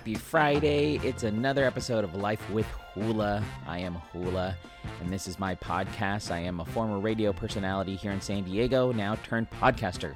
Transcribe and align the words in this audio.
Happy 0.00 0.14
Friday. 0.14 0.98
It's 1.04 1.24
another 1.24 1.66
episode 1.66 2.04
of 2.04 2.14
Life 2.14 2.48
with 2.48 2.64
Hula. 2.94 3.44
I 3.66 3.80
am 3.80 3.96
Hula, 3.96 4.56
and 4.98 5.12
this 5.12 5.28
is 5.28 5.38
my 5.38 5.54
podcast. 5.56 6.30
I 6.30 6.38
am 6.38 6.60
a 6.60 6.64
former 6.64 6.98
radio 6.98 7.34
personality 7.34 7.96
here 7.96 8.10
in 8.10 8.22
San 8.22 8.44
Diego, 8.44 8.92
now 8.92 9.16
turned 9.16 9.50
podcaster. 9.50 10.14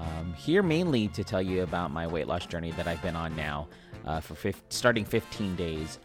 Um, 0.00 0.32
here 0.32 0.62
mainly 0.62 1.08
to 1.08 1.22
tell 1.24 1.42
you 1.42 1.62
about 1.62 1.90
my 1.90 2.06
weight 2.06 2.26
loss 2.26 2.46
journey 2.46 2.70
that 2.70 2.88
I've 2.88 3.02
been 3.02 3.16
on 3.16 3.36
now 3.36 3.68
uh, 4.06 4.20
for 4.20 4.34
fif- 4.34 4.62
starting 4.70 5.04
15 5.04 5.56
days. 5.56 5.98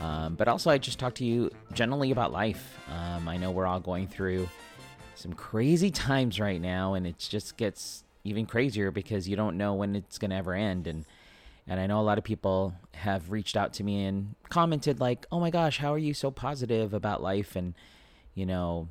Um, 0.00 0.34
but 0.34 0.48
also, 0.48 0.70
I 0.70 0.78
just 0.78 0.98
talk 0.98 1.14
to 1.16 1.24
you 1.26 1.50
generally 1.74 2.12
about 2.12 2.32
life. 2.32 2.78
Um, 2.90 3.28
I 3.28 3.36
know 3.36 3.50
we're 3.50 3.66
all 3.66 3.80
going 3.80 4.08
through 4.08 4.48
some 5.16 5.34
crazy 5.34 5.90
times 5.90 6.40
right 6.40 6.62
now, 6.62 6.94
and 6.94 7.06
it 7.06 7.18
just 7.18 7.58
gets 7.58 8.04
even 8.24 8.46
crazier 8.46 8.90
because 8.90 9.28
you 9.28 9.36
don't 9.36 9.58
know 9.58 9.74
when 9.74 9.96
it's 9.96 10.16
going 10.16 10.30
to 10.30 10.36
ever 10.36 10.54
end. 10.54 10.86
And 10.86 11.04
and 11.66 11.80
I 11.80 11.86
know 11.86 12.00
a 12.00 12.02
lot 12.02 12.18
of 12.18 12.24
people 12.24 12.74
have 12.94 13.30
reached 13.30 13.56
out 13.56 13.72
to 13.74 13.84
me 13.84 14.04
and 14.04 14.34
commented 14.48 15.00
like, 15.00 15.26
"Oh 15.30 15.40
my 15.40 15.50
gosh, 15.50 15.78
how 15.78 15.92
are 15.92 15.98
you 15.98 16.14
so 16.14 16.30
positive 16.30 16.92
about 16.94 17.22
life?" 17.22 17.56
And 17.56 17.74
you 18.34 18.46
know, 18.46 18.88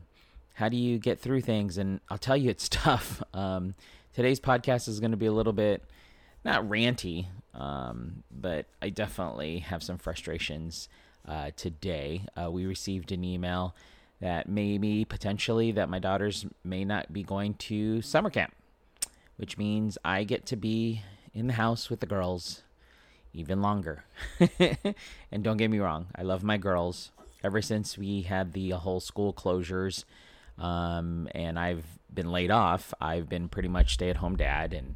how 0.53 0.69
do 0.69 0.77
you 0.77 0.97
get 0.97 1.19
through 1.19 1.41
things? 1.41 1.77
And 1.77 1.99
I'll 2.09 2.17
tell 2.17 2.37
you, 2.37 2.49
it's 2.49 2.69
tough. 2.69 3.23
Um, 3.33 3.75
today's 4.13 4.39
podcast 4.39 4.87
is 4.87 4.99
going 4.99 5.11
to 5.11 5.17
be 5.17 5.25
a 5.25 5.31
little 5.31 5.53
bit 5.53 5.83
not 6.45 6.63
ranty, 6.63 7.27
um, 7.53 8.23
but 8.31 8.65
I 8.81 8.89
definitely 8.89 9.59
have 9.59 9.83
some 9.83 9.97
frustrations 9.97 10.87
uh, 11.27 11.51
today. 11.55 12.23
Uh, 12.41 12.49
we 12.49 12.65
received 12.65 13.11
an 13.11 13.23
email 13.23 13.75
that 14.21 14.49
maybe 14.49 15.05
potentially 15.05 15.71
that 15.73 15.89
my 15.89 15.99
daughters 15.99 16.45
may 16.63 16.83
not 16.83 17.11
be 17.13 17.23
going 17.23 17.53
to 17.55 18.01
summer 18.01 18.29
camp, 18.29 18.53
which 19.37 19.57
means 19.57 19.97
I 20.03 20.23
get 20.23 20.45
to 20.47 20.55
be 20.55 21.01
in 21.39 21.47
the 21.47 21.53
house 21.53 21.89
with 21.89 21.99
the 21.99 22.05
girls 22.05 22.63
even 23.33 23.61
longer. 23.61 24.03
and 25.31 25.43
don't 25.43 25.57
get 25.57 25.71
me 25.71 25.79
wrong, 25.79 26.07
I 26.15 26.23
love 26.23 26.43
my 26.43 26.57
girls. 26.57 27.11
Ever 27.43 27.61
since 27.61 27.97
we 27.97 28.23
had 28.23 28.53
the 28.53 28.71
whole 28.71 28.99
school 28.99 29.33
closures 29.33 30.03
um, 30.57 31.29
and 31.33 31.57
I've 31.57 31.85
been 32.13 32.31
laid 32.31 32.51
off, 32.51 32.93
I've 32.99 33.29
been 33.29 33.47
pretty 33.47 33.69
much 33.69 33.93
stay 33.93 34.09
at 34.09 34.17
home 34.17 34.35
dad. 34.35 34.73
And, 34.73 34.95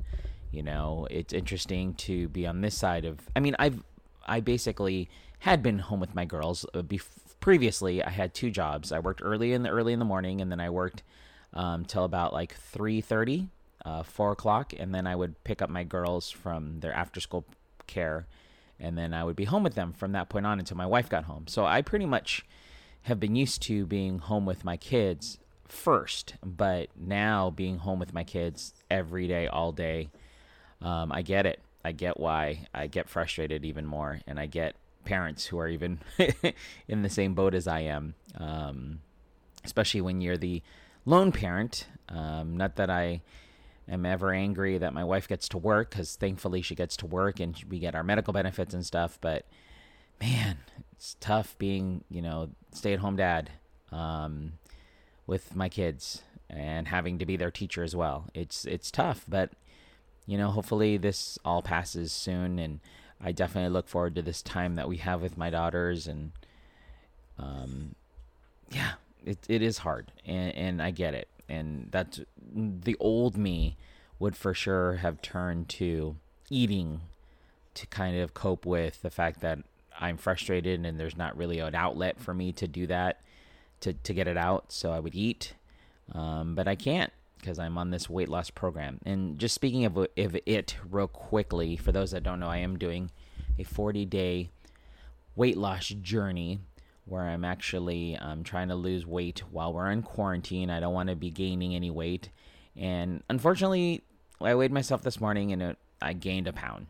you 0.51 0.61
know, 0.61 1.07
it's 1.09 1.33
interesting 1.33 1.93
to 1.95 2.27
be 2.27 2.45
on 2.45 2.59
this 2.61 2.75
side 2.75 3.05
of, 3.05 3.19
I 3.35 3.39
mean, 3.39 3.55
I've, 3.59 3.81
I 4.25 4.41
basically 4.41 5.09
had 5.39 5.63
been 5.63 5.79
home 5.79 5.99
with 5.99 6.15
my 6.15 6.25
girls. 6.25 6.65
Uh, 6.73 6.83
previously, 7.39 8.03
I 8.03 8.09
had 8.09 8.33
two 8.33 8.49
jobs. 8.49 8.91
I 8.91 8.99
worked 8.99 9.21
early 9.23 9.53
in 9.53 9.63
the 9.63 9.69
early 9.69 9.93
in 9.93 9.99
the 9.99 10.05
morning, 10.05 10.39
and 10.39 10.49
then 10.51 10.61
I 10.61 10.69
worked 10.69 11.03
um, 11.53 11.83
till 11.83 12.05
about 12.05 12.31
like 12.31 12.55
three 12.55 13.01
thirty, 13.01 13.49
uh, 13.85 14.03
four 14.03 14.31
o'clock, 14.31 14.73
and 14.77 14.93
then 14.93 15.07
I 15.07 15.15
would 15.15 15.43
pick 15.43 15.61
up 15.61 15.69
my 15.69 15.83
girls 15.83 16.29
from 16.29 16.79
their 16.79 16.93
after 16.93 17.19
school 17.19 17.45
care, 17.87 18.27
and 18.79 18.97
then 18.97 19.13
I 19.13 19.23
would 19.23 19.35
be 19.35 19.45
home 19.45 19.63
with 19.63 19.75
them 19.75 19.93
from 19.93 20.11
that 20.13 20.29
point 20.29 20.45
on 20.45 20.59
until 20.59 20.77
my 20.77 20.85
wife 20.85 21.09
got 21.09 21.25
home. 21.25 21.45
So 21.47 21.65
I 21.65 21.81
pretty 21.81 22.05
much 22.05 22.45
have 23.03 23.19
been 23.19 23.35
used 23.35 23.61
to 23.63 23.85
being 23.85 24.19
home 24.19 24.45
with 24.45 24.63
my 24.63 24.77
kids 24.77 25.37
first, 25.67 26.35
but 26.43 26.89
now 26.95 27.49
being 27.49 27.79
home 27.79 27.99
with 27.99 28.13
my 28.13 28.23
kids 28.23 28.73
every 28.89 29.27
day, 29.27 29.47
all 29.47 29.71
day, 29.71 30.09
um, 30.81 31.11
I 31.11 31.21
get 31.21 31.45
it. 31.45 31.59
I 31.85 31.91
get 31.91 32.19
why 32.19 32.67
I 32.73 32.87
get 32.87 33.09
frustrated 33.09 33.65
even 33.65 33.85
more, 33.85 34.21
and 34.25 34.39
I 34.39 34.45
get 34.45 34.75
parents 35.03 35.45
who 35.45 35.59
are 35.59 35.67
even 35.67 35.99
in 36.87 37.01
the 37.01 37.09
same 37.09 37.33
boat 37.33 37.53
as 37.53 37.67
I 37.67 37.81
am, 37.81 38.15
um, 38.37 38.99
especially 39.65 39.99
when 39.99 40.21
you're 40.21 40.37
the 40.37 40.61
lone 41.05 41.33
parent. 41.33 41.87
Um, 42.07 42.55
not 42.55 42.77
that 42.77 42.89
I 42.89 43.21
am 43.89 44.05
ever 44.05 44.31
angry 44.31 44.77
that 44.77 44.93
my 44.93 45.03
wife 45.03 45.27
gets 45.27 45.47
to 45.49 45.57
work 45.57 45.89
because 45.89 46.15
thankfully 46.15 46.61
she 46.61 46.75
gets 46.75 46.95
to 46.97 47.05
work 47.05 47.39
and 47.39 47.61
we 47.69 47.79
get 47.79 47.95
our 47.95 48.03
medical 48.03 48.33
benefits 48.33 48.73
and 48.73 48.85
stuff. 48.85 49.17
But 49.21 49.45
man, 50.21 50.57
it's 50.91 51.15
tough 51.19 51.55
being, 51.57 52.03
you 52.09 52.21
know, 52.21 52.49
stay 52.71 52.93
at 52.93 52.99
home 52.99 53.15
dad 53.15 53.49
um, 53.91 54.53
with 55.27 55.55
my 55.55 55.69
kids 55.69 56.21
and 56.49 56.87
having 56.87 57.19
to 57.19 57.25
be 57.25 57.35
their 57.35 57.51
teacher 57.51 57.83
as 57.83 57.95
well. 57.95 58.25
It's 58.33 58.65
it's 58.65 58.91
tough, 58.91 59.25
but 59.27 59.51
you 60.25 60.37
know, 60.37 60.51
hopefully 60.51 60.97
this 60.97 61.37
all 61.43 61.61
passes 61.61 62.11
soon 62.11 62.59
and 62.59 62.79
I 63.19 63.31
definitely 63.31 63.69
look 63.69 63.87
forward 63.87 64.15
to 64.15 64.21
this 64.21 64.41
time 64.41 64.75
that 64.75 64.87
we 64.87 64.97
have 64.97 65.21
with 65.21 65.37
my 65.37 65.49
daughters 65.49 66.07
and 66.07 66.31
um 67.37 67.95
yeah, 68.71 68.93
it 69.25 69.39
it 69.49 69.61
is 69.61 69.79
hard 69.79 70.11
and 70.25 70.55
and 70.55 70.81
I 70.81 70.91
get 70.91 71.13
it 71.13 71.27
and 71.49 71.89
that's 71.91 72.21
the 72.53 72.95
old 72.99 73.37
me 73.37 73.77
would 74.19 74.35
for 74.35 74.53
sure 74.53 74.95
have 74.95 75.21
turned 75.21 75.69
to 75.69 76.15
eating 76.49 77.01
to 77.73 77.87
kind 77.87 78.17
of 78.17 78.33
cope 78.33 78.65
with 78.65 79.01
the 79.01 79.09
fact 79.09 79.41
that 79.41 79.59
I'm 79.99 80.17
frustrated 80.17 80.85
and 80.85 80.99
there's 80.99 81.17
not 81.17 81.37
really 81.37 81.59
an 81.59 81.75
outlet 81.75 82.19
for 82.19 82.33
me 82.33 82.51
to 82.53 82.67
do 82.67 82.87
that 82.87 83.21
to 83.81 83.93
to 83.93 84.13
get 84.13 84.27
it 84.27 84.37
out. 84.37 84.71
So 84.71 84.91
I 84.91 84.99
would 84.99 85.15
eat, 85.15 85.53
um, 86.13 86.55
but 86.55 86.67
I 86.67 86.75
can't 86.75 87.11
because 87.39 87.59
I'm 87.59 87.77
on 87.77 87.91
this 87.91 88.09
weight 88.09 88.29
loss 88.29 88.49
program. 88.49 88.99
And 89.05 89.37
just 89.37 89.53
speaking 89.53 89.83
of, 89.83 89.97
of 89.97 90.37
it 90.45 90.77
real 90.89 91.09
quickly, 91.09 91.75
for 91.75 91.91
those 91.91 92.11
that 92.11 92.23
don't 92.23 92.39
know, 92.39 92.47
I 92.47 92.57
am 92.57 92.79
doing 92.79 93.11
a 93.59 93.63
40 93.63 94.05
day 94.05 94.49
weight 95.35 95.57
loss 95.57 95.87
journey 95.87 96.59
where 97.05 97.23
I'm 97.23 97.43
actually 97.43 98.17
um, 98.17 98.43
trying 98.43 98.69
to 98.69 98.75
lose 98.75 99.05
weight 99.05 99.43
while 99.51 99.73
we're 99.73 99.91
in 99.91 100.03
quarantine. 100.03 100.69
I 100.69 100.79
don't 100.79 100.93
want 100.93 101.09
to 101.09 101.15
be 101.15 101.29
gaining 101.29 101.75
any 101.75 101.91
weight. 101.91 102.29
And 102.75 103.23
unfortunately, 103.29 104.01
I 104.41 104.55
weighed 104.55 104.71
myself 104.71 105.03
this 105.03 105.19
morning 105.19 105.51
and 105.51 105.61
it, 105.61 105.77
I 106.01 106.13
gained 106.13 106.47
a 106.47 106.53
pound. 106.53 106.87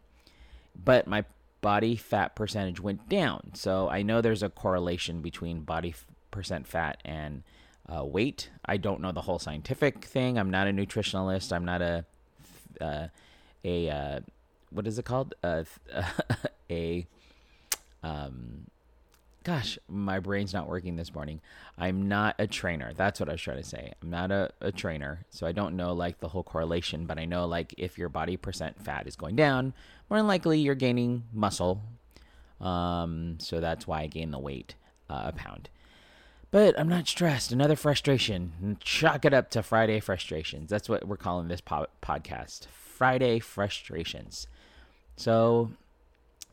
But 0.75 1.07
my 1.07 1.25
body 1.61 1.95
fat 1.95 2.35
percentage 2.35 2.79
went 2.79 3.09
down. 3.09 3.51
So 3.53 3.89
I 3.89 4.03
know 4.03 4.21
there's 4.21 4.43
a 4.43 4.49
correlation 4.49 5.21
between 5.21 5.61
body 5.61 5.89
f- 5.89 6.05
percent 6.29 6.67
fat 6.67 6.99
and 7.05 7.43
uh, 7.91 8.03
weight. 8.05 8.49
I 8.65 8.77
don't 8.77 9.01
know 9.01 9.11
the 9.11 9.21
whole 9.21 9.39
scientific 9.39 10.05
thing. 10.05 10.37
I'm 10.37 10.49
not 10.49 10.67
a 10.67 10.71
nutritionalist. 10.71 11.51
I'm 11.51 11.65
not 11.65 11.81
a 11.81 12.05
uh, 12.81 13.07
a 13.63 13.89
uh, 13.89 14.19
what 14.71 14.87
is 14.87 14.99
it 14.99 15.05
called? 15.05 15.35
Uh, 15.43 15.63
a 16.69 17.07
um, 18.03 18.65
gosh, 19.43 19.77
my 19.87 20.19
brain's 20.19 20.53
not 20.53 20.67
working 20.67 20.95
this 20.95 21.13
morning. 21.13 21.41
I'm 21.77 22.07
not 22.07 22.35
a 22.39 22.47
trainer. 22.47 22.93
That's 22.95 23.19
what 23.19 23.29
I 23.29 23.33
was 23.33 23.41
trying 23.41 23.61
to 23.61 23.63
say. 23.63 23.93
I'm 24.01 24.09
not 24.09 24.31
a, 24.31 24.51
a 24.61 24.71
trainer. 24.71 25.25
So 25.29 25.45
I 25.45 25.51
don't 25.51 25.75
know 25.75 25.93
like 25.93 26.19
the 26.19 26.29
whole 26.29 26.43
correlation, 26.43 27.05
but 27.05 27.19
I 27.19 27.25
know 27.25 27.45
like 27.45 27.73
if 27.77 27.97
your 27.97 28.09
body 28.09 28.37
percent 28.37 28.81
fat 28.81 29.07
is 29.07 29.15
going 29.15 29.35
down, 29.35 29.73
more 30.09 30.19
than 30.19 30.27
likely 30.27 30.59
you're 30.59 30.75
gaining 30.75 31.23
muscle. 31.33 31.81
Um, 32.61 33.37
so 33.39 33.59
that's 33.59 33.85
why 33.85 34.01
I 34.01 34.07
gained 34.07 34.33
the 34.33 34.39
weight 34.39 34.75
uh, 35.09 35.23
a 35.25 35.31
pound. 35.33 35.69
But 36.51 36.79
I'm 36.79 36.87
not 36.87 37.07
stressed. 37.07 37.51
Another 37.51 37.75
frustration. 37.75 38.77
Chalk 38.79 39.25
it 39.25 39.33
up 39.33 39.49
to 39.51 39.63
Friday 39.63 39.99
frustrations. 39.99 40.69
That's 40.69 40.87
what 40.87 41.07
we're 41.07 41.17
calling 41.17 41.47
this 41.47 41.61
po- 41.61 41.87
podcast. 42.01 42.67
Friday 42.67 43.39
frustrations. 43.39 44.47
So, 45.17 45.71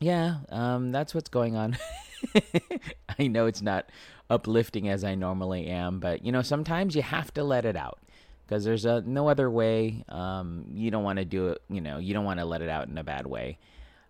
yeah, 0.01 0.37
um, 0.49 0.91
that's 0.91 1.13
what's 1.15 1.29
going 1.29 1.55
on. 1.55 1.77
I 3.19 3.27
know 3.27 3.45
it's 3.45 3.61
not 3.61 3.89
uplifting 4.29 4.89
as 4.89 5.03
I 5.03 5.15
normally 5.15 5.67
am, 5.67 5.99
but 5.99 6.25
you 6.25 6.31
know, 6.31 6.41
sometimes 6.41 6.95
you 6.95 7.03
have 7.03 7.33
to 7.35 7.43
let 7.43 7.65
it 7.65 7.75
out 7.75 7.99
because 8.45 8.63
there's 8.63 8.83
a, 8.85 9.01
no 9.01 9.29
other 9.29 9.49
way. 9.49 10.03
Um, 10.09 10.65
you 10.73 10.89
don't 10.89 11.03
want 11.03 11.19
to 11.19 11.25
do 11.25 11.49
it, 11.49 11.61
you 11.69 11.81
know, 11.81 11.99
you 11.99 12.13
don't 12.13 12.25
want 12.25 12.39
to 12.39 12.45
let 12.45 12.61
it 12.61 12.69
out 12.69 12.87
in 12.87 12.97
a 12.97 13.03
bad 13.03 13.27
way. 13.27 13.59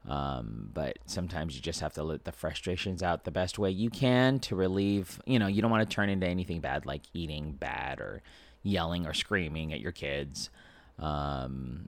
Um, 0.07 0.69
but 0.74 0.97
sometimes 1.06 1.56
you 1.56 1.62
just 1.62 1.81
have 1.81 1.94
to 1.94 2.03
let 2.03 2.23
the 2.23 2.31
frustrations 2.31 3.03
out 3.03 3.23
the 3.23 3.31
best 3.31 3.59
way 3.59 3.69
you 3.69 3.90
can 3.90 4.40
to 4.40 4.56
relieve, 4.56 5.22
you 5.26 5.38
know, 5.38 5.47
you 5.47 5.61
don't 5.61 5.70
want 5.70 5.88
to 5.88 5.93
turn 5.93 6.09
into 6.09 6.26
anything 6.26 6.59
bad 6.59 6.85
like 6.85 7.02
eating 7.14 7.52
bad 7.52 7.99
or 7.99 8.23
yelling 8.64 9.05
or 9.05 9.14
screaming 9.14 9.73
at 9.73 9.79
your 9.79 9.91
kids. 9.91 10.49
Um, 10.97 11.88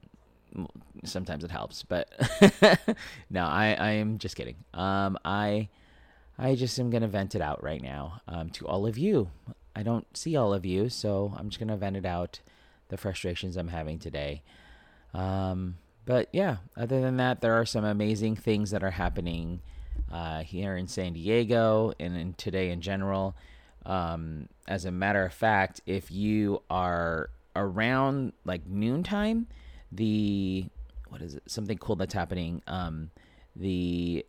sometimes 1.04 1.44
it 1.44 1.50
helps, 1.50 1.82
but 1.82 2.08
no, 3.30 3.44
I, 3.44 3.76
I 3.78 3.90
am 3.92 4.18
just 4.18 4.36
kidding. 4.36 4.56
Um, 4.72 5.18
I, 5.24 5.68
I 6.38 6.54
just 6.54 6.78
am 6.78 6.90
going 6.90 7.02
to 7.02 7.08
vent 7.08 7.34
it 7.34 7.42
out 7.42 7.62
right 7.62 7.82
now 7.82 8.20
um, 8.28 8.50
to 8.50 8.66
all 8.66 8.86
of 8.86 8.98
you. 8.98 9.30
I 9.76 9.82
don't 9.82 10.06
see 10.16 10.36
all 10.36 10.54
of 10.54 10.64
you, 10.64 10.88
so 10.88 11.34
I'm 11.36 11.48
just 11.48 11.58
going 11.58 11.68
to 11.68 11.76
vent 11.76 11.96
it 11.96 12.06
out 12.06 12.40
the 12.88 12.96
frustrations 12.96 13.56
I'm 13.56 13.68
having 13.68 13.98
today. 13.98 14.42
Um, 15.12 15.76
but 16.06 16.28
yeah, 16.32 16.58
other 16.76 17.00
than 17.00 17.16
that, 17.16 17.40
there 17.40 17.54
are 17.54 17.66
some 17.66 17.84
amazing 17.84 18.36
things 18.36 18.70
that 18.70 18.82
are 18.84 18.90
happening 18.90 19.60
uh, 20.12 20.42
here 20.42 20.76
in 20.76 20.86
San 20.86 21.14
Diego 21.14 21.92
and 21.98 22.16
in 22.16 22.34
today 22.34 22.70
in 22.70 22.80
general. 22.80 23.34
Um, 23.86 24.48
as 24.68 24.84
a 24.84 24.90
matter 24.90 25.24
of 25.24 25.32
fact, 25.32 25.80
if 25.86 26.10
you 26.10 26.62
are 26.70 27.30
around 27.56 28.32
like 28.44 28.66
noontime, 28.66 29.46
the 29.94 30.66
what 31.08 31.22
is 31.22 31.34
it? 31.34 31.42
Something 31.46 31.78
cool 31.78 31.96
that's 31.96 32.14
happening. 32.14 32.62
Um, 32.66 33.10
the 33.54 34.26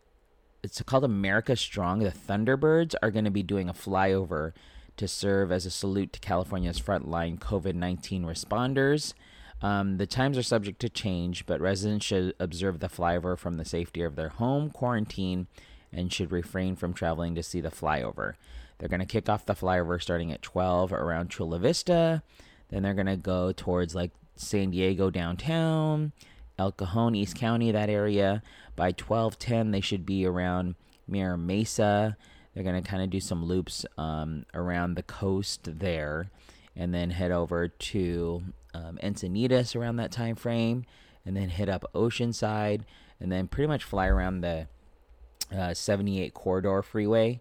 it's 0.62 0.80
called 0.82 1.04
America 1.04 1.56
Strong. 1.56 2.00
The 2.00 2.10
Thunderbirds 2.10 2.94
are 3.02 3.10
going 3.10 3.24
to 3.24 3.30
be 3.30 3.42
doing 3.42 3.68
a 3.68 3.74
flyover 3.74 4.52
to 4.96 5.06
serve 5.06 5.52
as 5.52 5.66
a 5.66 5.70
salute 5.70 6.12
to 6.14 6.20
California's 6.20 6.80
frontline 6.80 7.38
COVID 7.38 7.74
19 7.74 8.24
responders. 8.24 9.14
Um, 9.62 9.96
the 9.96 10.06
times 10.06 10.36
are 10.36 10.42
subject 10.42 10.80
to 10.80 10.88
change, 10.88 11.46
but 11.46 11.60
residents 11.60 12.04
should 12.04 12.34
observe 12.38 12.80
the 12.80 12.88
flyover 12.88 13.38
from 13.38 13.54
the 13.54 13.64
safety 13.64 14.02
of 14.02 14.14
their 14.14 14.28
home, 14.28 14.70
quarantine, 14.70 15.46
and 15.92 16.12
should 16.12 16.30
refrain 16.30 16.76
from 16.76 16.92
traveling 16.92 17.34
to 17.34 17.42
see 17.42 17.60
the 17.60 17.70
flyover. 17.70 18.34
They're 18.78 18.88
going 18.88 19.00
to 19.00 19.06
kick 19.06 19.28
off 19.28 19.46
the 19.46 19.54
flyover 19.54 20.00
starting 20.00 20.30
at 20.30 20.42
12 20.42 20.92
around 20.92 21.30
Chula 21.30 21.58
Vista. 21.58 22.22
Then 22.68 22.82
they're 22.82 22.94
going 22.94 23.06
to 23.06 23.16
go 23.16 23.52
towards 23.52 23.94
like 23.94 24.10
San 24.36 24.70
Diego 24.70 25.10
downtown, 25.10 26.12
El 26.58 26.72
Cajon, 26.72 27.14
East 27.14 27.36
County, 27.36 27.70
that 27.72 27.90
area. 27.90 28.42
By 28.76 28.92
12:10, 28.92 29.72
they 29.72 29.80
should 29.80 30.06
be 30.06 30.26
around 30.26 30.74
Mira 31.08 31.36
Mesa. 31.36 32.16
They're 32.54 32.64
going 32.64 32.82
to 32.82 32.88
kind 32.88 33.02
of 33.02 33.10
do 33.10 33.20
some 33.20 33.44
loops 33.44 33.84
um, 33.98 34.46
around 34.54 34.94
the 34.94 35.02
coast 35.02 35.78
there, 35.78 36.30
and 36.74 36.94
then 36.94 37.10
head 37.10 37.30
over 37.30 37.68
to 37.68 38.44
um, 38.72 38.98
Encinitas 39.02 39.76
around 39.76 39.96
that 39.96 40.12
time 40.12 40.36
frame, 40.36 40.84
and 41.24 41.36
then 41.36 41.50
hit 41.50 41.68
up 41.68 41.84
Oceanside, 41.94 42.82
and 43.20 43.30
then 43.30 43.48
pretty 43.48 43.68
much 43.68 43.84
fly 43.84 44.06
around 44.06 44.40
the 44.40 44.68
uh, 45.54 45.74
78 45.74 46.32
corridor 46.34 46.82
freeway, 46.82 47.40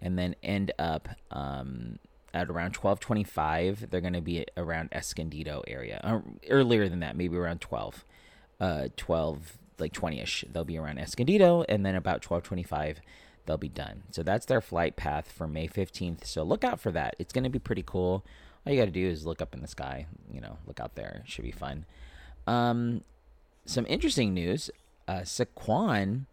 and 0.00 0.18
then 0.18 0.34
end 0.42 0.72
up 0.78 1.08
um, 1.30 1.98
at 2.34 2.50
around 2.50 2.74
12:25. 2.74 3.88
They're 3.88 4.00
going 4.02 4.12
to 4.12 4.20
be 4.20 4.44
around 4.56 4.90
Escondido 4.92 5.62
area. 5.66 6.00
Uh, 6.02 6.20
earlier 6.50 6.88
than 6.88 7.00
that, 7.00 7.16
maybe 7.16 7.36
around 7.36 7.60
12, 7.60 8.04
uh, 8.60 8.88
12 8.96 9.56
like 9.78 9.92
20ish. 9.92 10.52
They'll 10.52 10.64
be 10.64 10.76
around 10.76 10.98
Escondido, 10.98 11.64
and 11.68 11.86
then 11.86 11.94
about 11.94 12.20
12:25 12.20 12.98
they'll 13.46 13.56
be 13.58 13.68
done. 13.68 14.02
So 14.10 14.22
that's 14.22 14.46
their 14.46 14.62
flight 14.62 14.96
path 14.96 15.30
for 15.30 15.46
May 15.46 15.68
15th. 15.68 16.24
So 16.24 16.42
look 16.42 16.64
out 16.64 16.80
for 16.80 16.90
that. 16.92 17.14
It's 17.18 17.32
going 17.32 17.44
to 17.44 17.50
be 17.50 17.58
pretty 17.58 17.84
cool. 17.84 18.24
All 18.66 18.72
you 18.72 18.78
got 18.78 18.86
to 18.86 18.90
do 18.90 19.06
is 19.06 19.26
look 19.26 19.42
up 19.42 19.54
in 19.54 19.60
the 19.60 19.68
sky. 19.68 20.06
You 20.32 20.40
know, 20.40 20.56
look 20.66 20.80
out 20.80 20.94
there. 20.94 21.20
It 21.24 21.30
should 21.30 21.44
be 21.44 21.50
fun. 21.50 21.84
Um, 22.46 23.02
some 23.66 23.84
interesting 23.86 24.32
news. 24.32 24.70
Uh, 25.06 25.20
Sycuan 25.20 26.24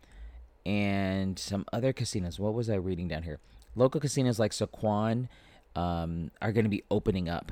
and 0.65 1.37
some 1.37 1.65
other 1.73 1.91
casinos. 1.91 2.39
What 2.39 2.53
was 2.53 2.69
I 2.69 2.75
reading 2.75 3.09
down 3.09 3.23
here? 3.23 3.39
Local 3.75 3.99
casinos 3.99 4.39
like 4.39 4.51
Sycuan 4.51 5.27
um, 5.75 6.31
are 6.41 6.51
going 6.51 6.65
to 6.65 6.69
be 6.69 6.83
opening 6.89 7.29
up 7.29 7.51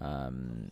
um, 0.00 0.70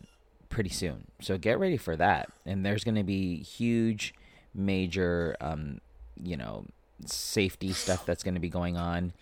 pretty 0.49 0.69
soon. 0.69 1.05
So 1.21 1.37
get 1.37 1.59
ready 1.59 1.77
for 1.77 1.95
that. 1.95 2.29
And 2.45 2.65
there's 2.65 2.83
going 2.83 2.95
to 2.95 3.03
be 3.03 3.41
huge, 3.41 4.13
major, 4.53 5.35
um, 5.41 5.79
you 6.21 6.37
know, 6.37 6.65
safety 7.05 7.73
stuff 7.73 8.05
that's 8.05 8.23
going 8.23 8.33
to 8.33 8.39
be 8.39 8.49
going 8.49 8.77
on. 8.77 9.13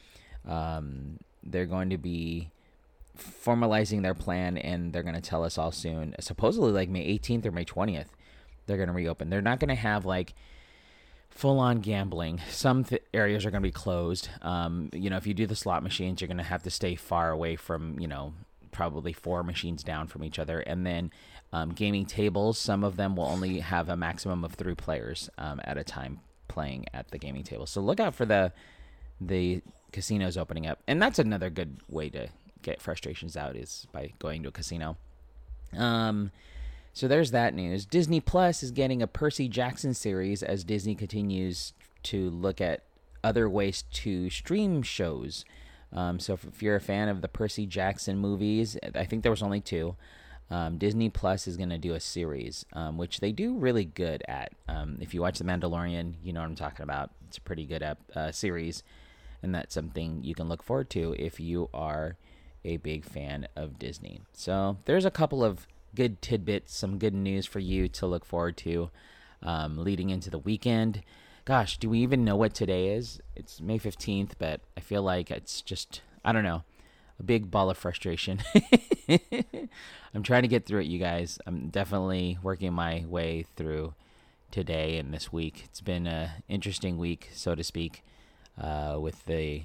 Um, 0.47 1.19
they're 1.43 1.65
going 1.65 1.89
to 1.89 1.97
be 1.97 2.49
formalizing 3.17 4.01
their 4.01 4.13
plan 4.13 4.57
and 4.57 4.91
they're 4.91 5.03
going 5.03 5.15
to 5.15 5.21
tell 5.21 5.43
us 5.43 5.57
all 5.57 5.71
soon. 5.71 6.15
Supposedly, 6.19 6.71
like 6.71 6.89
May 6.89 7.17
18th 7.17 7.45
or 7.45 7.51
May 7.51 7.65
20th, 7.65 8.07
they're 8.65 8.77
going 8.77 8.87
to 8.87 8.93
reopen. 8.93 9.29
They're 9.29 9.41
not 9.41 9.59
going 9.59 9.69
to 9.69 9.75
have 9.75 10.05
like 10.05 10.33
full 11.35 11.59
on 11.59 11.81
gambling. 11.81 12.41
Some 12.49 12.85
th- 12.85 13.03
areas 13.13 13.45
are 13.45 13.51
going 13.51 13.61
to 13.61 13.67
be 13.67 13.71
closed. 13.71 14.29
Um, 14.41 14.89
you 14.93 15.09
know, 15.09 15.17
if 15.17 15.27
you 15.27 15.33
do 15.33 15.45
the 15.45 15.55
slot 15.55 15.83
machines, 15.83 16.21
you're 16.21 16.27
going 16.27 16.37
to 16.37 16.43
have 16.43 16.63
to 16.63 16.71
stay 16.71 16.95
far 16.95 17.29
away 17.29 17.57
from, 17.57 17.99
you 17.99 18.07
know, 18.07 18.33
probably 18.71 19.13
four 19.13 19.43
machines 19.43 19.83
down 19.83 20.07
from 20.07 20.23
each 20.23 20.39
other. 20.39 20.61
And 20.61 20.85
then 20.85 21.11
um, 21.53 21.69
gaming 21.69 22.05
tables, 22.05 22.57
some 22.57 22.83
of 22.83 22.95
them 22.95 23.15
will 23.15 23.25
only 23.25 23.59
have 23.59 23.89
a 23.89 23.97
maximum 23.97 24.43
of 24.43 24.53
three 24.53 24.75
players 24.75 25.29
um, 25.37 25.61
at 25.65 25.77
a 25.77 25.83
time 25.83 26.21
playing 26.47 26.85
at 26.93 27.11
the 27.11 27.17
gaming 27.17 27.43
table. 27.43 27.65
So 27.65 27.81
look 27.81 27.99
out 27.99 28.15
for 28.15 28.25
the 28.25 28.51
the 29.21 29.61
casinos 29.91 30.37
opening 30.37 30.67
up. 30.67 30.79
And 30.87 31.01
that's 31.01 31.19
another 31.19 31.49
good 31.49 31.77
way 31.87 32.09
to 32.09 32.27
get 32.61 32.81
frustrations 32.81 33.37
out 33.37 33.55
is 33.55 33.87
by 33.93 34.11
going 34.19 34.43
to 34.43 34.49
a 34.49 34.51
casino. 34.51 34.97
Um, 35.77 36.31
so 36.95 37.09
there's 37.09 37.31
that 37.31 37.53
news. 37.53 37.85
Disney 37.85 38.21
Plus 38.21 38.63
is 38.63 38.71
getting 38.71 39.01
a 39.01 39.07
Percy 39.07 39.49
Jackson 39.49 39.93
series 39.93 40.41
as 40.41 40.63
Disney 40.63 40.95
continues 40.95 41.73
to 42.03 42.29
look 42.29 42.61
at 42.61 42.83
other 43.21 43.49
ways 43.49 43.83
to 43.91 44.29
stream 44.29 44.81
shows. 44.81 45.43
Um, 45.91 46.21
so 46.21 46.35
if, 46.35 46.63
you're 46.63 46.77
a 46.77 46.81
fan 46.81 47.09
of 47.09 47.21
the 47.21 47.27
Percy 47.27 47.65
Jackson 47.65 48.17
movies, 48.17 48.77
I 48.95 49.03
think 49.03 49.23
there 49.23 49.31
was 49.31 49.43
only 49.43 49.59
two. 49.59 49.97
Um, 50.49 50.77
Disney 50.77 51.09
Plus 51.09 51.49
is 51.49 51.57
going 51.57 51.69
to 51.71 51.77
do 51.77 51.95
a 51.95 51.99
series, 51.99 52.65
um, 52.71 52.97
which 52.97 53.19
they 53.19 53.33
do 53.33 53.57
really 53.57 53.83
good 53.83 54.23
at. 54.29 54.53
Um, 54.69 54.97
if 55.01 55.13
you 55.13 55.19
watch 55.21 55.37
The 55.37 55.43
Mandalorian, 55.43 56.13
you 56.23 56.31
know 56.31 56.39
what 56.39 56.47
I'm 56.47 56.55
talking 56.55 56.83
about. 56.83 57.11
It's 57.27 57.39
a 57.39 57.41
pretty 57.41 57.65
good 57.65 57.83
uh, 58.15 58.31
series, 58.31 58.83
and 59.43 59.53
that's 59.53 59.73
something 59.73 60.23
you 60.23 60.33
can 60.33 60.47
look 60.47 60.63
forward 60.63 60.89
to 60.91 61.13
if 61.19 61.41
you 61.41 61.69
are 61.73 62.15
a 62.63 62.77
big 62.77 63.03
fan 63.03 63.49
of 63.57 63.77
Disney. 63.77 64.21
So 64.31 64.77
there's 64.85 65.03
a 65.03 65.11
couple 65.11 65.43
of 65.43 65.67
good 65.95 66.21
tidbits, 66.21 66.75
some 66.75 66.97
good 66.97 67.13
news 67.13 67.45
for 67.45 67.59
you 67.59 67.87
to 67.89 68.05
look 68.05 68.25
forward 68.25 68.57
to 68.57 68.89
um, 69.41 69.77
leading 69.77 70.09
into 70.09 70.29
the 70.29 70.39
weekend. 70.39 71.03
Gosh, 71.45 71.77
do 71.77 71.89
we 71.89 71.99
even 71.99 72.25
know 72.25 72.35
what 72.35 72.53
today 72.53 72.89
is? 72.89 73.19
It's 73.35 73.61
May 73.61 73.79
15th, 73.79 74.31
but 74.37 74.61
I 74.75 74.81
feel 74.81 75.03
like 75.03 75.31
it's 75.31 75.61
just, 75.61 76.01
I 76.23 76.31
don't 76.31 76.43
know, 76.43 76.63
a 77.19 77.23
big 77.23 77.49
ball 77.51 77.69
of 77.69 77.77
frustration. 77.77 78.41
I'm 80.13 80.23
trying 80.23 80.41
to 80.41 80.47
get 80.47 80.65
through 80.65 80.81
it, 80.81 80.87
you 80.87 80.99
guys. 80.99 81.39
I'm 81.45 81.69
definitely 81.69 82.37
working 82.41 82.73
my 82.73 83.05
way 83.07 83.45
through 83.55 83.93
today 84.51 84.97
and 84.97 85.13
this 85.13 85.31
week. 85.31 85.63
It's 85.65 85.81
been 85.81 86.07
an 86.07 86.29
interesting 86.49 86.97
week, 86.97 87.29
so 87.33 87.55
to 87.55 87.63
speak, 87.63 88.03
uh, 88.59 88.97
with 88.99 89.25
the 89.25 89.63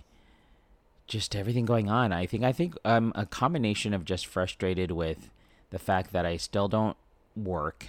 just 1.06 1.34
everything 1.34 1.64
going 1.64 1.90
on. 1.90 2.12
I 2.12 2.26
think 2.26 2.44
I 2.44 2.52
think 2.52 2.76
I'm 2.84 3.12
a 3.14 3.26
combination 3.26 3.92
of 3.92 4.04
just 4.04 4.26
frustrated 4.26 4.92
with 4.92 5.30
the 5.70 5.78
fact 5.78 6.12
that 6.12 6.26
I 6.26 6.36
still 6.36 6.68
don't 6.68 6.96
work. 7.36 7.86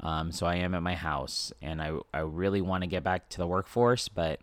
Um, 0.00 0.32
so 0.32 0.46
I 0.46 0.56
am 0.56 0.74
at 0.74 0.82
my 0.82 0.94
house, 0.94 1.52
and 1.62 1.80
I 1.80 1.96
I 2.12 2.20
really 2.20 2.60
want 2.60 2.82
to 2.82 2.88
get 2.88 3.04
back 3.04 3.28
to 3.30 3.38
the 3.38 3.46
workforce, 3.46 4.08
but 4.08 4.40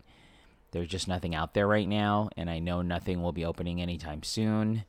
there's 0.70 0.88
just 0.88 1.08
nothing 1.08 1.34
out 1.34 1.54
there 1.54 1.66
right 1.66 1.88
now, 1.88 2.30
and 2.36 2.48
I 2.48 2.60
know 2.60 2.82
nothing 2.82 3.22
will 3.22 3.32
be 3.32 3.44
opening 3.44 3.82
anytime 3.82 4.22
soon. 4.22 4.84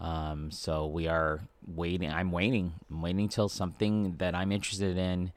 Um, 0.00 0.50
so 0.50 0.86
we 0.86 1.06
are 1.08 1.40
waiting. 1.66 2.10
I'm 2.10 2.30
waiting. 2.32 2.74
I'm 2.90 3.02
waiting 3.02 3.28
till 3.28 3.48
something 3.48 4.16
that 4.18 4.34
I'm 4.34 4.52
interested 4.52 4.96
in 4.96 5.32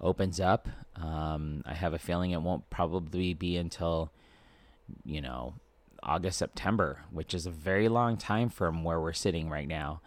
opens 0.00 0.40
up. 0.40 0.68
Um, 0.96 1.62
I 1.66 1.74
have 1.74 1.94
a 1.94 1.98
feeling 1.98 2.30
it 2.30 2.42
won't 2.42 2.68
probably 2.70 3.34
be 3.34 3.56
until 3.56 4.12
you 5.04 5.20
know 5.20 5.54
August 6.02 6.38
September, 6.38 7.00
which 7.10 7.34
is 7.34 7.46
a 7.46 7.50
very 7.50 7.88
long 7.88 8.16
time 8.16 8.50
from 8.50 8.84
where 8.84 9.00
we're 9.00 9.12
sitting 9.12 9.48
right 9.48 9.68
now. 9.68 10.00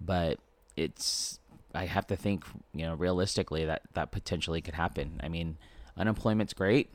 But 0.00 0.38
it's 0.76 1.38
I 1.74 1.86
have 1.86 2.06
to 2.08 2.16
think, 2.16 2.44
you 2.72 2.86
know, 2.86 2.94
realistically 2.94 3.64
that 3.64 3.82
that 3.94 4.12
potentially 4.12 4.60
could 4.60 4.74
happen. 4.74 5.20
I 5.22 5.28
mean, 5.28 5.56
unemployment's 5.96 6.52
great 6.52 6.90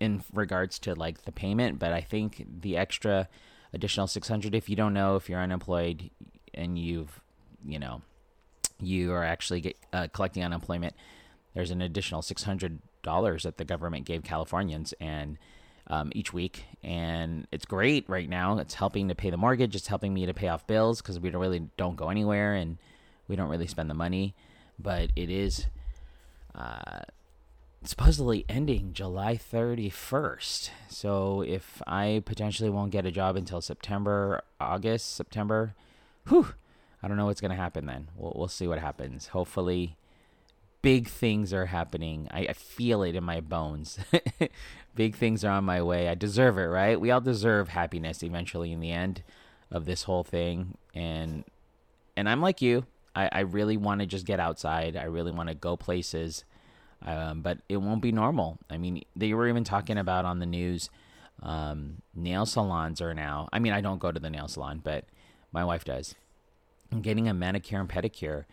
in 0.00 0.22
regards 0.32 0.78
to 0.80 0.94
like 0.94 1.22
the 1.22 1.32
payment, 1.32 1.78
but 1.78 1.92
I 1.92 2.00
think 2.00 2.44
the 2.60 2.76
extra 2.76 3.28
additional 3.72 4.06
600 4.06 4.54
if 4.54 4.68
you 4.68 4.76
don't 4.76 4.94
know 4.94 5.16
if 5.16 5.28
you're 5.28 5.40
unemployed 5.40 6.10
and 6.52 6.78
you've, 6.78 7.20
you 7.64 7.78
know, 7.78 8.02
you 8.80 9.12
are 9.12 9.24
actually 9.24 9.60
get, 9.60 9.76
uh, 9.92 10.08
collecting 10.12 10.44
unemployment, 10.44 10.94
there's 11.54 11.70
an 11.70 11.80
additional 11.80 12.22
$600 12.22 13.42
that 13.42 13.56
the 13.56 13.64
government 13.64 14.04
gave 14.04 14.24
Californians 14.24 14.94
and 15.00 15.38
um, 15.88 16.10
each 16.14 16.32
week, 16.32 16.64
and 16.82 17.46
it's 17.52 17.66
great 17.66 18.08
right 18.08 18.28
now. 18.28 18.58
It's 18.58 18.74
helping 18.74 19.08
to 19.08 19.14
pay 19.14 19.30
the 19.30 19.36
mortgage. 19.36 19.76
It's 19.76 19.86
helping 19.86 20.14
me 20.14 20.24
to 20.26 20.32
pay 20.32 20.48
off 20.48 20.66
bills 20.66 21.02
because 21.02 21.20
we 21.20 21.30
really 21.30 21.68
don't 21.76 21.96
go 21.96 22.08
anywhere, 22.08 22.54
and 22.54 22.78
we 23.28 23.36
don't 23.36 23.48
really 23.48 23.66
spend 23.66 23.90
the 23.90 23.94
money, 23.94 24.34
but 24.78 25.10
it 25.16 25.30
is 25.30 25.66
uh, 26.54 27.00
supposedly 27.82 28.44
ending 28.48 28.92
July 28.92 29.36
31st. 29.36 30.70
So 30.88 31.42
if 31.42 31.82
I 31.86 32.22
potentially 32.24 32.70
won't 32.70 32.92
get 32.92 33.06
a 33.06 33.10
job 33.10 33.36
until 33.36 33.60
September, 33.60 34.42
August, 34.60 35.14
September, 35.14 35.74
whew, 36.28 36.48
I 37.02 37.08
don't 37.08 37.16
know 37.16 37.26
what's 37.26 37.40
going 37.40 37.50
to 37.50 37.56
happen 37.56 37.86
then. 37.86 38.08
We'll, 38.16 38.32
we'll 38.34 38.48
see 38.48 38.66
what 38.66 38.78
happens. 38.78 39.28
Hopefully, 39.28 39.96
big 40.80 41.08
things 41.08 41.52
are 41.52 41.66
happening. 41.66 42.28
I, 42.30 42.40
I 42.48 42.52
feel 42.52 43.02
it 43.02 43.14
in 43.14 43.24
my 43.24 43.40
bones. 43.40 43.98
big 44.94 45.14
things 45.14 45.44
are 45.44 45.50
on 45.50 45.64
my 45.64 45.82
way. 45.82 46.08
I 46.08 46.14
deserve 46.14 46.58
it, 46.58 46.64
right? 46.64 47.00
We 47.00 47.10
all 47.10 47.20
deserve 47.20 47.68
happiness 47.68 48.22
eventually 48.22 48.72
in 48.72 48.80
the 48.80 48.92
end 48.92 49.22
of 49.70 49.86
this 49.86 50.04
whole 50.04 50.24
thing. 50.24 50.76
And 50.94 51.44
and 52.16 52.28
I'm 52.28 52.40
like 52.40 52.62
you. 52.62 52.86
I, 53.14 53.28
I 53.30 53.40
really 53.40 53.76
want 53.76 54.00
to 54.00 54.06
just 54.06 54.26
get 54.26 54.40
outside. 54.40 54.96
I 54.96 55.04
really 55.04 55.32
want 55.32 55.48
to 55.48 55.54
go 55.54 55.76
places. 55.76 56.44
Um, 57.02 57.42
but 57.42 57.58
it 57.68 57.76
won't 57.76 58.00
be 58.00 58.12
normal. 58.12 58.58
I 58.70 58.78
mean, 58.78 59.02
they 59.14 59.34
were 59.34 59.48
even 59.48 59.64
talking 59.64 59.98
about 59.98 60.24
on 60.24 60.38
the 60.38 60.46
news 60.46 60.88
um, 61.42 62.02
nail 62.14 62.46
salons 62.46 63.00
are 63.00 63.14
now. 63.14 63.48
I 63.52 63.58
mean, 63.58 63.72
I 63.72 63.80
don't 63.80 63.98
go 63.98 64.10
to 64.10 64.20
the 64.20 64.30
nail 64.30 64.48
salon, 64.48 64.80
but 64.82 65.04
my 65.52 65.64
wife 65.64 65.84
does. 65.84 66.14
I'm 66.90 67.02
getting 67.02 67.28
a 67.28 67.34
manicure 67.34 67.80
and 67.80 67.88
pedicure. 67.88 68.44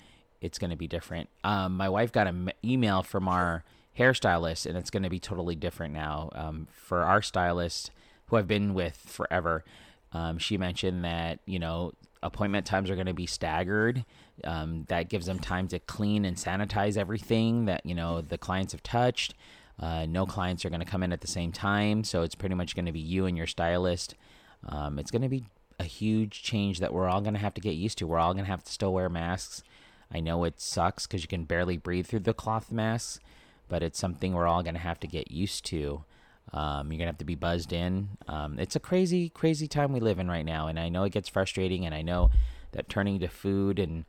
It's 0.42 0.58
going 0.58 0.72
to 0.72 0.76
be 0.76 0.88
different. 0.88 1.30
Um, 1.44 1.78
my 1.78 1.88
wife 1.88 2.12
got 2.12 2.28
an 2.28 2.52
email 2.64 3.04
from 3.04 3.28
our 3.28 3.64
hairstylist, 3.98 4.66
and 4.66 4.78
it's 4.78 4.90
going 4.90 5.04
to 5.04 5.10
be 5.10 5.20
totally 5.20 5.56
different 5.56 5.94
now. 5.94 6.30
Um, 6.34 6.68
for 6.72 7.04
our 7.04 7.22
stylist, 7.22 7.92
who 8.28 8.38
I've 8.38 8.48
been 8.48 8.74
with 8.74 8.98
forever, 8.98 9.64
um, 10.12 10.38
she 10.38 10.58
mentioned 10.58 11.06
that 11.06 11.40
you 11.46 11.60
know 11.60 11.94
appointment 12.24 12.66
times 12.66 12.90
are 12.90 12.96
going 12.96 13.08
to 13.08 13.14
be 13.14 13.26
staggered. 13.26 14.06
Um, 14.44 14.86
that 14.88 15.10
gives 15.10 15.26
them 15.26 15.40
time 15.40 15.68
to 15.70 15.80
clean 15.80 16.26
and 16.26 16.38
sanitize 16.38 16.98
everything 16.98 17.66
that 17.66 17.86
you 17.86 17.96
know 17.96 18.22
the 18.22 18.38
clients 18.38 18.74
have 18.74 18.84
touched. 18.84 19.34
Uh, 19.80 20.06
no 20.06 20.26
clients 20.26 20.64
are 20.64 20.70
going 20.70 20.82
to 20.82 20.86
come 20.86 21.04
in 21.04 21.12
at 21.12 21.22
the 21.22 21.28
same 21.28 21.52
time, 21.52 22.04
so 22.04 22.22
it's 22.22 22.36
pretty 22.36 22.56
much 22.56 22.76
going 22.76 22.86
to 22.86 22.92
be 22.92 23.00
you 23.00 23.26
and 23.26 23.36
your 23.36 23.48
stylist. 23.48 24.16
Um, 24.68 25.00
it's 25.00 25.10
going 25.12 25.24
to 25.24 25.30
be 25.30 25.46
a 25.80 25.84
huge 25.84 26.44
change 26.44 26.80
that 26.80 26.94
we're 26.94 27.10
all 27.10 27.22
going 27.22 27.34
to 27.34 27.40
have 27.40 27.56
to 27.56 27.62
get 27.62 27.72
used 27.72 27.98
to. 27.98 28.08
We're 28.08 28.20
all 28.20 28.34
going 28.34 28.46
to 28.46 28.52
have 28.52 28.64
to 28.64 28.72
still 28.72 28.94
wear 28.94 29.10
masks. 29.10 29.64
I 30.14 30.20
know 30.20 30.44
it 30.44 30.62
sucks 30.62 31.08
because 31.08 31.24
you 31.24 31.28
can 31.28 31.46
barely 31.46 31.78
breathe 31.78 32.06
through 32.06 32.20
the 32.20 32.34
cloth 32.34 32.72
masks, 32.72 33.20
but 33.68 33.82
it's 33.82 33.98
something 33.98 34.34
we're 34.34 34.48
all 34.48 34.62
going 34.62 34.76
to 34.76 34.82
have 34.82 35.00
to 35.00 35.08
get 35.08 35.32
used 35.32 35.66
to. 35.68 36.04
Um, 36.54 36.92
you're 36.92 36.98
gonna 36.98 37.10
have 37.10 37.18
to 37.20 37.26
be 37.26 37.36
buzzed 37.36 37.72
in. 37.72 38.10
Um, 38.28 38.60
it's 38.60 38.76
a 38.76 38.80
crazy, 38.80 39.30
crazy 39.30 39.68
time 39.68 39.94
we 39.94 40.00
live 40.00 40.20
in 40.20 40.30
right 40.30 40.46
now, 40.46 40.68
and 40.68 40.80
I 40.80 40.90
know 40.90 41.04
it 41.04 41.14
gets 41.14 41.30
frustrating, 41.30 41.86
and 41.86 41.96
I 41.96 42.02
know 42.02 42.32
that 42.72 42.90
turning 42.90 43.20
to 43.20 43.28
food 43.28 43.80
and 43.80 44.06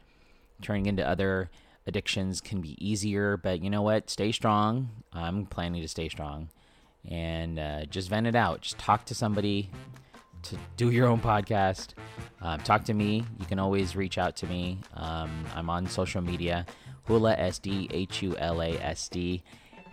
turning 0.61 0.87
into 0.87 1.07
other 1.07 1.51
addictions 1.87 2.41
can 2.41 2.61
be 2.61 2.77
easier. 2.85 3.37
But 3.37 3.63
you 3.63 3.71
know 3.71 3.83
what? 3.83 4.11
Stay 4.11 4.33
strong. 4.33 4.91
I'm 5.13 5.47
planning 5.47 5.83
to 5.83 5.89
stay 5.89 6.09
strong, 6.09 6.49
and 7.09 7.59
uh, 7.59 7.85
just 7.85 8.09
vent 8.09 8.27
it 8.27 8.35
out. 8.35 8.63
Just 8.63 8.79
talk 8.79 9.05
to 9.07 9.15
somebody. 9.15 9.71
To 10.47 10.57
do 10.77 10.91
your 10.91 11.07
own 11.07 11.21
podcast, 11.21 11.91
um, 12.41 12.59
talk 12.63 12.83
to 12.87 12.95
me. 12.95 13.25
You 13.39 13.47
can 13.47 13.61
always 13.61 13.95
reach 13.95 14.19
out 14.19 14.35
to 14.39 14.47
me. 14.49 14.81
Um, 14.95 15.31
I'm 15.55 15.71
on 15.71 15.87
social 15.87 16.21
media, 16.21 16.67
Hula 17.05 17.37
SD, 17.37 17.87
H 17.93 18.23
U 18.23 18.37
L 18.37 18.61
A 18.61 18.73
S 18.73 19.09
D 19.09 19.45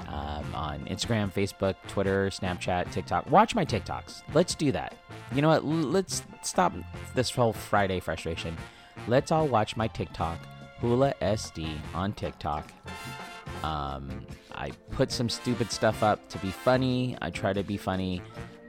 um, 0.07 0.55
on 0.55 0.79
Instagram, 0.85 1.31
Facebook, 1.31 1.75
Twitter, 1.87 2.29
Snapchat, 2.29 2.91
TikTok. 2.91 3.29
Watch 3.29 3.55
my 3.55 3.65
TikToks. 3.65 4.23
Let's 4.33 4.55
do 4.55 4.71
that. 4.71 4.95
You 5.33 5.41
know 5.41 5.49
what? 5.49 5.65
Let's 5.65 6.23
stop 6.41 6.73
this 7.15 7.29
whole 7.29 7.53
Friday 7.53 7.99
frustration. 7.99 8.57
Let's 9.07 9.31
all 9.31 9.47
watch 9.47 9.77
my 9.77 9.87
TikTok, 9.87 10.39
Hula 10.79 11.13
SD 11.21 11.77
on 11.93 12.13
TikTok. 12.13 12.71
Um, 13.63 14.25
I 14.53 14.71
put 14.91 15.11
some 15.11 15.29
stupid 15.29 15.71
stuff 15.71 16.03
up 16.03 16.27
to 16.29 16.37
be 16.39 16.51
funny. 16.51 17.17
I 17.21 17.29
try 17.29 17.53
to 17.53 17.63
be 17.63 17.77
funny 17.77 18.21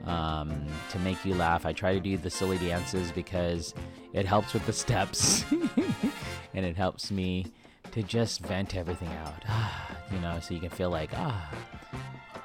um, 0.05 0.65
to 0.91 0.99
make 0.99 1.23
you 1.25 1.35
laugh. 1.35 1.65
I 1.65 1.73
try 1.73 1.93
to 1.93 1.99
do 1.99 2.17
the 2.17 2.29
silly 2.29 2.57
dances 2.57 3.11
because 3.11 3.73
it 4.13 4.25
helps 4.25 4.53
with 4.53 4.65
the 4.65 4.73
steps 4.73 5.45
and 6.53 6.65
it 6.65 6.75
helps 6.75 7.11
me 7.11 7.45
to 7.91 8.03
just 8.03 8.41
vent 8.41 8.75
everything 8.75 9.09
out. 9.09 9.43
you 10.13 10.19
know, 10.19 10.39
so 10.41 10.53
you 10.53 10.59
can 10.59 10.69
feel 10.69 10.89
like, 10.89 11.11
ah. 11.15 11.51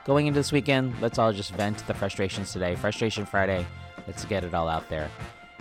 Going 0.04 0.26
into 0.28 0.38
this 0.38 0.52
weekend, 0.52 0.94
let's 1.00 1.18
all 1.18 1.32
just 1.32 1.52
vent 1.52 1.84
the 1.86 1.94
frustrations 1.94 2.52
today. 2.52 2.76
Frustration 2.76 3.26
Friday. 3.26 3.66
Let's 4.06 4.24
get 4.24 4.44
it 4.44 4.54
all 4.54 4.68
out 4.68 4.88
there 4.88 5.10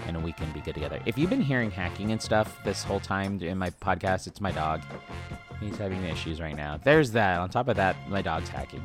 and 0.08 0.24
we 0.24 0.32
can 0.32 0.52
be 0.52 0.62
good 0.62 0.74
together. 0.74 1.00
If 1.06 1.18
you've 1.18 1.30
been 1.30 1.42
hearing 1.42 1.72
hacking 1.72 2.12
and 2.12 2.22
stuff 2.22 2.60
this 2.64 2.84
whole 2.84 3.00
time 3.00 3.42
in 3.42 3.58
my 3.58 3.70
podcast, 3.70 4.28
it's 4.28 4.42
my 4.42 4.52
dog. 4.52 4.82
He's 5.60 5.78
having 5.78 6.04
issues 6.04 6.42
right 6.42 6.56
now. 6.56 6.78
There's 6.84 7.12
that. 7.12 7.40
On 7.40 7.50
top 7.50 7.68
of 7.68 7.78
that, 7.78 7.96
my 8.10 8.22
dog's 8.22 8.50
hacking. 8.50 8.84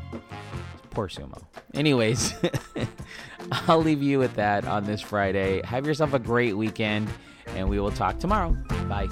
Poor 0.90 1.08
Sumo. 1.08 1.42
Anyways, 1.74 2.34
I'll 3.52 3.82
leave 3.82 4.02
you 4.02 4.18
with 4.18 4.34
that 4.34 4.64
on 4.64 4.84
this 4.84 5.00
Friday. 5.00 5.62
Have 5.64 5.86
yourself 5.86 6.14
a 6.14 6.18
great 6.18 6.56
weekend, 6.56 7.08
and 7.48 7.68
we 7.68 7.80
will 7.80 7.92
talk 7.92 8.18
tomorrow. 8.18 8.56
Bye. 8.88 9.08